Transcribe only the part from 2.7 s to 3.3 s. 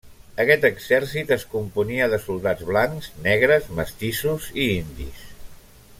blancs,